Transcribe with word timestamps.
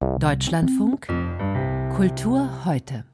Deutschlandfunk 0.00 1.06
Kultur 1.96 2.64
heute. 2.64 3.04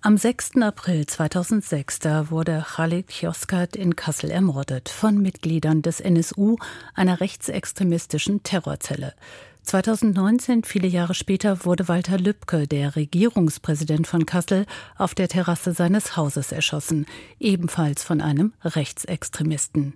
Am 0.00 0.16
6. 0.16 0.56
April 0.62 1.06
2006 1.06 2.00
wurde 2.30 2.64
Khalid 2.66 3.12
Yozgat 3.22 3.76
in 3.76 3.96
Kassel 3.96 4.30
ermordet 4.30 4.88
von 4.88 5.20
Mitgliedern 5.20 5.82
des 5.82 6.00
NSU, 6.00 6.56
einer 6.94 7.20
rechtsextremistischen 7.20 8.42
Terrorzelle. 8.44 9.14
2019, 9.62 10.64
viele 10.64 10.88
Jahre 10.88 11.14
später, 11.14 11.64
wurde 11.64 11.88
Walter 11.88 12.18
Lübcke, 12.18 12.68
der 12.68 12.96
Regierungspräsident 12.96 14.06
von 14.06 14.24
Kassel, 14.24 14.66
auf 14.96 15.14
der 15.14 15.28
Terrasse 15.28 15.72
seines 15.72 16.16
Hauses 16.16 16.52
erschossen, 16.52 17.06
ebenfalls 17.38 18.02
von 18.02 18.20
einem 18.20 18.52
Rechtsextremisten. 18.62 19.94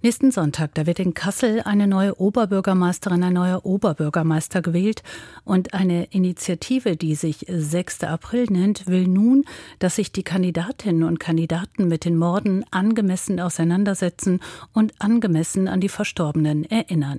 Nächsten 0.00 0.30
Sonntag, 0.30 0.74
da 0.74 0.86
wird 0.86 1.00
in 1.00 1.12
Kassel 1.12 1.60
eine 1.64 1.88
neue 1.88 2.20
Oberbürgermeisterin, 2.20 3.24
ein 3.24 3.32
neuer 3.32 3.66
Oberbürgermeister 3.66 4.62
gewählt. 4.62 5.02
Und 5.44 5.74
eine 5.74 6.04
Initiative, 6.12 6.96
die 6.96 7.16
sich 7.16 7.46
6. 7.48 8.04
April 8.04 8.46
nennt, 8.48 8.86
will 8.86 9.08
nun, 9.08 9.44
dass 9.80 9.96
sich 9.96 10.12
die 10.12 10.22
Kandidatinnen 10.22 11.02
und 11.02 11.18
Kandidaten 11.18 11.88
mit 11.88 12.04
den 12.04 12.16
Morden 12.16 12.64
angemessen 12.70 13.40
auseinandersetzen 13.40 14.38
und 14.72 14.94
angemessen 15.00 15.66
an 15.66 15.80
die 15.80 15.88
Verstorbenen 15.88 16.64
erinnern. 16.64 17.18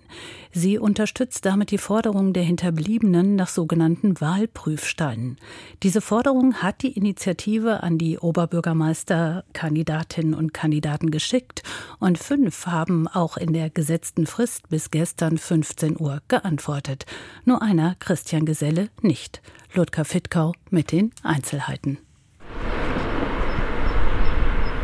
Sie 0.54 0.80
unterstützt 0.80 1.46
damit 1.46 1.72
die 1.72 1.78
Forderung 1.78 2.32
der 2.32 2.44
Hinterbliebenen 2.44 3.36
nach 3.36 3.50
sogenannten 3.50 4.22
Wahlprüfsteinen. 4.22 5.36
Diese 5.84 6.00
Forderung 6.00 6.54
hat 6.56 6.82
die 6.82 6.94
Initiative 6.94 7.84
an 7.84 7.98
die 7.98 8.20
Oberbürgermeisterkandidatinnen 8.20 10.34
und 10.34 10.54
Kandidaten 10.54 11.12
geschickt 11.12 11.64
und 12.00 12.18
fünf 12.18 12.69
haben 12.72 13.08
auch 13.08 13.38
in 13.38 13.54
der 13.54 13.70
gesetzten 13.70 14.28
Frist 14.28 14.70
bis 14.70 14.92
gestern 14.92 15.38
15 15.38 16.00
Uhr 16.00 16.22
geantwortet. 16.28 17.06
Nur 17.46 17.62
einer, 17.62 17.96
Christian 18.00 18.46
Geselle, 18.46 18.90
nicht. 19.02 19.42
Ludger 19.74 20.06
Fittkau 20.06 20.54
mit 20.70 20.92
den 20.92 21.12
Einzelheiten. 21.24 22.00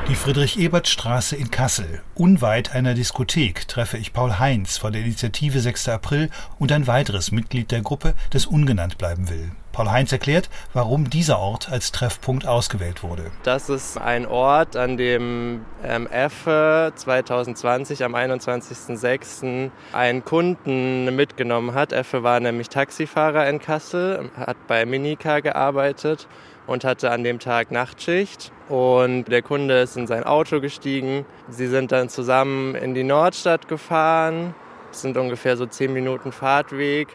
Die 0.07 0.13
Friedrich-Ebert-Straße 0.13 1.35
in 1.35 1.49
Kassel. 1.49 2.03
Unweit 2.13 2.75
einer 2.75 2.93
Diskothek 2.93 3.67
treffe 3.67 3.97
ich 3.97 4.13
Paul 4.13 4.37
Heinz 4.37 4.77
von 4.77 4.93
der 4.93 5.01
Initiative 5.01 5.59
6. 5.59 5.89
April 5.89 6.29
und 6.59 6.71
ein 6.71 6.85
weiteres 6.85 7.31
Mitglied 7.31 7.71
der 7.71 7.81
Gruppe, 7.81 8.13
das 8.29 8.45
ungenannt 8.45 8.99
bleiben 8.99 9.29
will. 9.29 9.49
Paul 9.75 9.91
Heinz 9.91 10.13
erklärt, 10.13 10.49
warum 10.71 11.09
dieser 11.09 11.37
Ort 11.37 11.69
als 11.69 11.91
Treffpunkt 11.91 12.47
ausgewählt 12.47 13.03
wurde. 13.03 13.29
Das 13.43 13.67
ist 13.67 13.97
ein 13.97 14.25
Ort, 14.25 14.77
an 14.77 14.95
dem 14.95 15.65
ähm, 15.83 16.07
EFFE 16.07 16.93
2020 16.95 18.05
am 18.05 18.15
21.06. 18.15 19.71
einen 19.91 20.23
Kunden 20.23 21.13
mitgenommen 21.13 21.73
hat. 21.73 21.91
EFFE 21.91 22.23
war 22.23 22.39
nämlich 22.39 22.69
Taxifahrer 22.69 23.49
in 23.49 23.59
Kassel, 23.59 24.31
hat 24.37 24.55
bei 24.67 24.85
Minica 24.85 25.41
gearbeitet 25.41 26.29
und 26.67 26.85
hatte 26.85 27.11
an 27.11 27.25
dem 27.25 27.39
Tag 27.39 27.69
Nachtschicht. 27.69 28.53
Und 28.69 29.25
der 29.25 29.41
Kunde 29.41 29.81
ist 29.81 29.97
in 29.97 30.07
sein 30.07 30.23
Auto 30.23 30.61
gestiegen. 30.61 31.25
Sie 31.49 31.67
sind 31.67 31.91
dann 31.91 32.07
zusammen 32.07 32.75
in 32.75 32.93
die 32.93 33.03
Nordstadt 33.03 33.67
gefahren. 33.67 34.55
Es 34.89 35.01
sind 35.01 35.17
ungefähr 35.17 35.57
so 35.57 35.65
zehn 35.65 35.91
Minuten 35.91 36.31
Fahrtweg. 36.31 37.09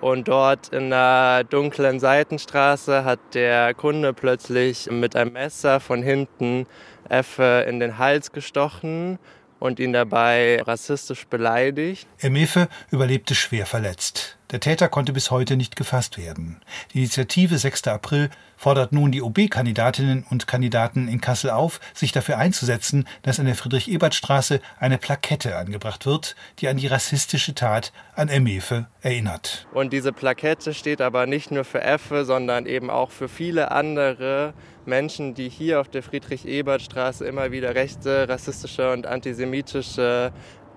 Und 0.00 0.28
dort 0.28 0.68
in 0.68 0.90
der 0.90 1.44
dunklen 1.44 2.00
Seitenstraße 2.00 3.04
hat 3.04 3.20
der 3.34 3.74
Kunde 3.74 4.14
plötzlich 4.14 4.90
mit 4.90 5.14
einem 5.14 5.34
Messer 5.34 5.78
von 5.78 6.02
hinten 6.02 6.66
Effe 7.08 7.66
in 7.68 7.80
den 7.80 7.98
Hals 7.98 8.32
gestochen 8.32 9.18
und 9.58 9.78
ihn 9.78 9.92
dabei 9.92 10.62
rassistisch 10.62 11.26
beleidigt. 11.26 12.08
Emefe 12.18 12.68
überlebte 12.90 13.34
schwer 13.34 13.66
verletzt. 13.66 14.38
Der 14.50 14.58
Täter 14.58 14.88
konnte 14.88 15.12
bis 15.12 15.30
heute 15.30 15.56
nicht 15.56 15.76
gefasst 15.76 16.18
werden. 16.18 16.60
Die 16.92 16.98
Initiative 16.98 17.56
6. 17.56 17.86
April 17.86 18.30
fordert 18.56 18.92
nun 18.92 19.12
die 19.12 19.22
OB-Kandidatinnen 19.22 20.26
und 20.28 20.48
Kandidaten 20.48 21.06
in 21.06 21.20
Kassel 21.20 21.50
auf, 21.50 21.78
sich 21.94 22.10
dafür 22.10 22.36
einzusetzen, 22.36 23.06
dass 23.22 23.38
an 23.38 23.46
der 23.46 23.54
Friedrich-Ebert-Straße 23.54 24.60
eine 24.80 24.98
Plakette 24.98 25.56
angebracht 25.56 26.04
wird, 26.04 26.34
die 26.58 26.66
an 26.66 26.78
die 26.78 26.88
rassistische 26.88 27.54
Tat 27.54 27.92
an 28.16 28.28
Emefe 28.28 28.88
erinnert. 29.02 29.68
Und 29.72 29.92
diese 29.92 30.12
Plakette 30.12 30.74
steht 30.74 31.00
aber 31.00 31.26
nicht 31.26 31.52
nur 31.52 31.64
für 31.64 31.80
Effe, 31.82 32.24
sondern 32.24 32.66
eben 32.66 32.90
auch 32.90 33.12
für 33.12 33.28
viele 33.28 33.70
andere 33.70 34.52
Menschen, 34.84 35.34
die 35.34 35.48
hier 35.48 35.80
auf 35.80 35.88
der 35.88 36.02
Friedrich-Ebert-Straße 36.02 37.24
immer 37.24 37.52
wieder 37.52 37.74
rechte, 37.74 38.28
rassistische 38.28 38.92
und 38.92 39.06
antisemitische 39.06 40.32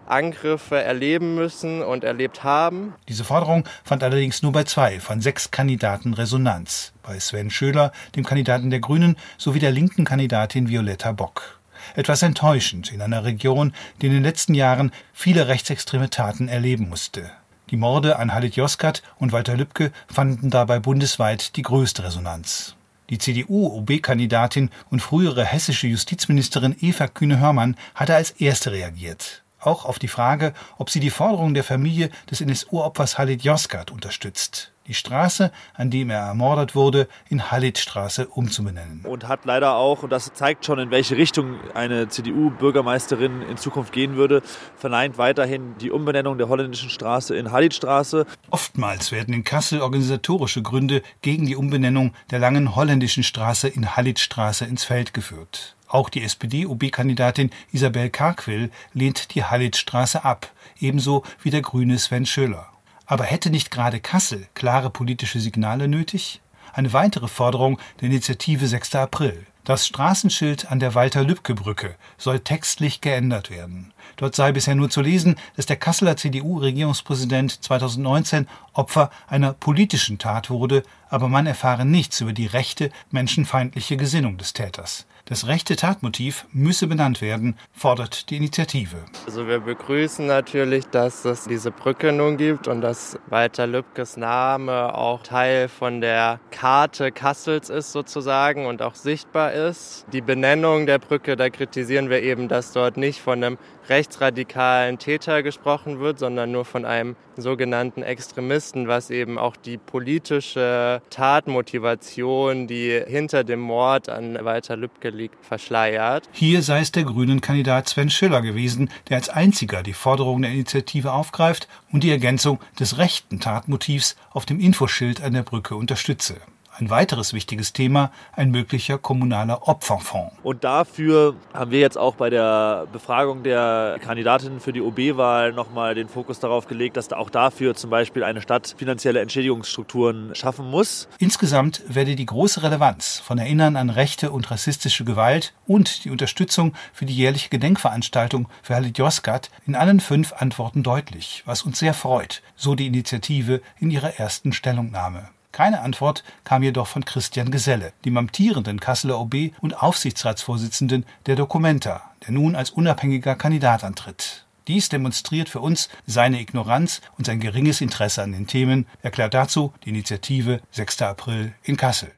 Angriffe 0.08 0.82
erleben 0.82 1.36
müssen 1.36 1.82
und 1.82 2.04
erlebt 2.04 2.44
haben. 2.44 2.94
Diese 3.08 3.24
Forderung 3.24 3.64
fand 3.84 4.04
allerdings 4.04 4.42
nur 4.42 4.52
bei 4.52 4.64
zwei 4.64 5.00
von 5.00 5.22
sechs 5.22 5.52
Kandidaten 5.52 6.14
Resonanz. 6.14 6.94
Bei 7.04 7.20
Sven 7.20 7.50
Schöler, 7.50 7.92
dem 8.16 8.24
Kandidaten 8.24 8.70
der 8.70 8.80
Grünen, 8.80 9.18
sowie 9.38 9.60
der 9.60 9.72
linken 9.72 10.06
Kandidatin 10.06 10.70
Violetta 10.70 11.12
Bock. 11.12 11.60
Etwas 11.96 12.22
enttäuschend 12.22 12.92
in 12.92 13.02
einer 13.02 13.24
Region, 13.26 13.74
die 14.02 14.08
in 14.08 14.14
den 14.14 14.24
letzten 14.24 14.54
Jahren 14.54 14.92
viele 15.14 15.48
rechtsextreme 15.48 16.10
Taten 16.10 16.48
erleben 16.48 16.90
musste. 16.90 17.30
Die 17.70 17.78
Morde 17.78 18.18
an 18.20 18.34
Halit 18.34 18.56
Joskat 18.56 19.04
und 19.18 19.32
Walter 19.32 19.58
Lübcke 19.58 19.92
fanden 20.08 20.50
dabei 20.50 20.80
bundesweit 20.80 21.56
die 21.56 21.62
größte 21.62 22.04
Resonanz. 22.04 22.76
Die 23.10 23.18
CDU-OB-Kandidatin 23.18 24.70
und 24.90 25.02
frühere 25.02 25.46
hessische 25.46 25.88
Justizministerin 25.88 26.76
Eva 26.80 27.08
Kühne-Hörmann 27.08 27.76
hatte 27.96 28.16
als 28.16 28.32
erste 28.32 28.72
reagiert 28.72 29.43
auch 29.66 29.86
auf 29.86 30.00
die 30.00 30.08
Frage, 30.08 30.54
ob 30.78 30.90
sie 30.90 31.00
die 31.00 31.10
Forderung 31.10 31.54
der 31.54 31.64
Familie 31.64 32.10
des 32.30 32.42
NSU-Opfers 32.42 33.18
Halit 33.18 33.44
Yozgat 33.44 33.92
unterstützt, 33.92 34.72
die 34.88 34.94
Straße, 34.94 35.52
an 35.74 35.90
dem 35.90 36.10
er 36.10 36.20
ermordet 36.20 36.76
wurde, 36.76 37.08
in 37.30 37.52
Halit-Straße 37.52 38.28
umzubenennen. 38.28 39.02
Und 39.06 39.28
hat 39.28 39.46
leider 39.46 39.76
auch, 39.76 40.04
und 40.04 40.10
das 40.10 40.34
zeigt 40.34 40.66
schon, 40.66 40.80
in 40.80 40.92
welche 40.92 41.18
Richtung 41.18 41.60
eine 41.74 42.10
CDU-Bürgermeisterin 42.10 43.42
in 43.44 43.58
Zukunft 43.58 43.94
gehen 43.94 44.16
würde, 44.16 44.42
verneint 44.76 45.18
weiterhin 45.18 45.76
die 45.80 45.92
Umbenennung 45.92 46.38
der 46.38 46.50
holländischen 46.50 46.90
Straße 46.90 47.36
in 47.36 47.52
Halit-Straße. 47.52 48.26
Oftmals 48.50 49.12
werden 49.12 49.34
in 49.34 49.44
Kassel 49.44 49.82
organisatorische 49.82 50.62
Gründe 50.62 51.02
gegen 51.22 51.46
die 51.46 51.56
Umbenennung 51.56 52.14
der 52.32 52.40
langen 52.40 52.76
holländischen 52.76 53.24
Straße 53.24 53.68
in 53.68 53.96
Halit-Straße 53.96 54.66
ins 54.66 54.84
Feld 54.84 55.14
geführt. 55.14 55.76
Auch 55.94 56.10
die 56.10 56.24
SPD-OB-Kandidatin 56.24 57.52
Isabel 57.72 58.10
Karquil 58.10 58.72
lehnt 58.94 59.36
die 59.36 59.44
Hallitstraße 59.44 60.26
ab, 60.26 60.52
ebenso 60.80 61.22
wie 61.44 61.52
der 61.52 61.62
grüne 61.62 62.00
Sven 62.00 62.26
Schöller. 62.26 62.66
Aber 63.06 63.26
hätte 63.26 63.52
nicht 63.52 63.70
gerade 63.70 64.00
Kassel 64.00 64.48
klare 64.56 64.90
politische 64.90 65.40
Signale 65.40 65.88
nötig? 65.88 66.42
Eine 66.74 66.94
weitere 66.94 67.28
Forderung 67.28 67.78
der 68.02 68.08
Initiative 68.08 68.66
6. 68.66 68.96
April. 68.96 69.46
Das 69.66 69.86
Straßenschild 69.86 70.72
an 70.72 70.80
der 70.80 70.96
Walter-Lübcke-Brücke 70.96 71.96
soll 72.18 72.40
textlich 72.40 73.00
geändert 73.00 73.52
werden. 73.52 73.94
Dort 74.16 74.36
sei 74.36 74.52
bisher 74.52 74.74
nur 74.74 74.90
zu 74.90 75.02
lesen, 75.02 75.36
dass 75.56 75.68
der 75.68 75.78
Kasseler 75.78 76.18
CDU-Regierungspräsident 76.18 77.64
2019 77.64 78.48
Opfer 78.74 79.12
einer 79.28 79.54
politischen 79.54 80.18
Tat 80.18 80.50
wurde, 80.50 80.82
aber 81.10 81.30
man 81.30 81.46
erfahre 81.46 81.86
nichts 81.86 82.20
über 82.20 82.34
die 82.34 82.48
rechte, 82.48 82.90
menschenfeindliche 83.12 83.96
Gesinnung 83.96 84.40
des 84.40 84.54
Täters. 84.54 85.06
Das 85.26 85.48
rechte 85.48 85.78
Tatmotiv 85.78 86.46
müsse 86.52 86.86
benannt 86.86 87.22
werden, 87.22 87.56
fordert 87.72 88.30
die 88.30 88.36
Initiative. 88.36 88.98
Also 89.26 89.48
wir 89.48 89.62
begrüßen 89.62 90.28
natürlich, 90.28 90.84
dass 90.88 91.24
es 91.24 91.46
diese 91.46 91.72
Brücke 91.72 92.12
nun 92.12 92.36
gibt 92.36 92.68
und 92.68 92.82
dass 92.82 93.18
Walter 93.28 93.66
Lübkes 93.66 94.18
Name 94.18 94.94
auch 94.94 95.24
Teil 95.24 95.70
von 95.70 96.02
der 96.02 96.42
Karte 96.52 97.14
Kassels 97.14 97.70
ist 97.70 97.94
sozusagen 97.94 98.66
und 98.66 98.82
auch 98.82 98.96
sichtbar 98.96 99.54
ist. 99.54 100.06
Die 100.12 100.20
Benennung 100.20 100.88
der 100.88 101.00
Brücke, 101.00 101.38
da 101.38 101.50
kritisieren 101.50 102.10
wir 102.10 102.22
eben, 102.22 102.50
dass 102.50 102.74
dort 102.74 102.98
nicht 102.98 103.22
von 103.22 103.42
einem 103.42 103.58
rechtsradikalen 103.90 104.98
Täter 104.98 105.44
gesprochen 105.44 106.00
wird, 106.00 106.20
sondern 106.20 106.52
nur 106.52 106.66
von 106.66 106.86
einem 106.86 107.16
sogenannten 107.36 108.04
Extremisten, 108.04 108.88
was 108.88 109.10
eben 109.10 109.38
auch 109.38 109.56
die 109.56 109.78
politische 109.78 111.02
Tatmotivation, 111.10 112.68
die 112.68 113.02
hinter 113.06 113.44
dem 113.44 113.60
Mord 113.60 114.10
an 114.10 114.38
Walter 114.44 114.76
Lübcke 114.76 115.10
liegt, 115.10 115.44
verschleiert. 115.46 116.30
Hier 116.32 116.62
sei 116.62 116.82
es 116.82 116.92
der 116.92 117.04
grünen 117.04 117.42
Kandidat 117.42 117.90
Sven 117.90 118.10
Schiller 118.10 118.42
gewesen, 118.42 118.90
der 119.10 119.18
als 119.18 119.30
einziger 119.30 119.84
die 119.84 119.94
Forderung 119.94 120.42
der 120.42 120.52
Initiative 120.52 121.12
aufgreift 121.12 121.68
und 121.92 122.04
die 122.04 122.12
Ergänzung 122.12 122.60
des 122.80 122.98
rechten 122.98 123.40
Tatmotivs 123.40 124.16
auf 124.32 124.46
dem 124.46 124.60
Infoschild 124.60 125.24
an 125.24 125.34
der 125.34 125.44
Brücke 125.44 125.76
unterstütze. 125.76 126.38
Ein 126.76 126.90
weiteres 126.90 127.34
wichtiges 127.34 127.72
Thema, 127.72 128.12
ein 128.32 128.50
möglicher 128.50 128.98
kommunaler 128.98 129.68
Opferfonds. 129.68 130.34
Und 130.42 130.64
dafür 130.64 131.36
haben 131.54 131.70
wir 131.70 131.80
jetzt 131.80 131.98
auch 131.98 132.16
bei 132.16 132.32
der 132.32 132.88
Befragung 132.92 133.44
der 133.44 134.00
Kandidatinnen 134.02 134.60
für 134.60 134.74
die 134.74 134.82
OB-Wahl 134.82 135.54
nochmal 135.54 135.94
den 135.94 136.10
Fokus 136.10 136.40
darauf 136.40 136.68
gelegt, 136.68 136.98
dass 136.98 137.14
auch 137.14 137.30
dafür 137.30 137.76
zum 137.76 137.92
Beispiel 137.92 138.24
eine 138.24 138.42
Stadt 138.42 138.74
finanzielle 138.76 139.20
Entschädigungsstrukturen 139.20 140.34
schaffen 140.34 140.70
muss. 140.70 141.08
Insgesamt 141.20 141.84
werde 141.88 142.16
die 142.16 142.26
große 142.26 142.64
Relevanz 142.64 143.20
von 143.20 143.38
Erinnern 143.38 143.76
an 143.76 143.92
rechte 143.92 144.32
und 144.32 144.50
rassistische 144.50 145.06
Gewalt 145.06 145.54
und 145.68 146.06
die 146.06 146.10
Unterstützung 146.10 146.74
für 146.92 147.06
die 147.06 147.16
jährliche 147.16 147.50
Gedenkveranstaltung 147.50 148.48
für 148.64 148.74
Halit 148.74 148.98
Yozgat 148.98 149.52
in 149.68 149.76
allen 149.76 150.00
fünf 150.00 150.34
Antworten 150.34 150.82
deutlich, 150.82 151.44
was 151.46 151.62
uns 151.62 151.78
sehr 151.78 151.94
freut, 151.94 152.42
so 152.56 152.74
die 152.74 152.88
Initiative 152.88 153.62
in 153.80 153.92
ihrer 153.92 154.20
ersten 154.20 154.54
Stellungnahme. 154.54 155.30
Keine 155.54 155.82
Antwort 155.82 156.24
kam 156.46 156.64
jedoch 156.64 156.88
von 156.88 157.06
Christian 157.06 157.52
Geselle, 157.52 157.94
dem 158.06 158.18
amtierenden 158.18 158.80
Kasseler 158.80 159.20
OB 159.20 159.52
und 159.62 159.84
Aufsichtsratsvorsitzenden 159.84 161.06
der 161.28 161.36
Documenta, 161.36 162.02
der 162.26 162.34
nun 162.34 162.56
als 162.56 162.72
unabhängiger 162.72 163.36
Kandidat 163.36 163.84
antritt. 163.84 164.46
Dies 164.68 164.90
demonstriert 164.90 165.50
für 165.50 165.60
uns 165.60 165.90
seine 166.08 166.42
Ignoranz 166.42 167.02
und 167.20 167.28
sein 167.28 167.40
geringes 167.40 167.82
Interesse 167.82 168.24
an 168.24 168.32
den 168.32 168.48
Themen, 168.48 168.88
erklärt 169.04 169.36
dazu 169.36 169.74
die 169.86 169.90
Initiative 169.90 170.60
6. 170.72 171.04
April 171.04 171.54
in 171.62 171.78
Kassel. 171.78 172.12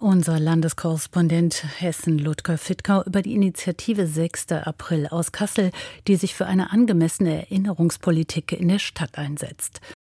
Unser 0.00 0.40
Landeskorrespondent 0.40 1.64
Hessen 1.78 2.18
Ludger 2.18 2.58
Fittkau 2.58 3.04
über 3.04 3.22
die 3.22 3.34
Initiative 3.34 4.08
6. 4.08 4.50
April 4.50 5.06
aus 5.06 5.30
Kassel, 5.30 5.70
die 6.08 6.16
sich 6.16 6.34
für 6.34 6.46
eine 6.46 6.72
angemessene 6.72 7.42
Erinnerungspolitik 7.42 8.50
in 8.50 8.66
der 8.66 8.80
Stadt 8.80 9.16
einsetzt. 9.18 9.80